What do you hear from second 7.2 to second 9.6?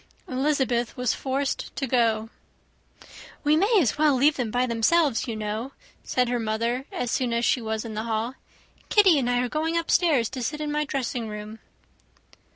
as she was in the hall. "Kitty and I are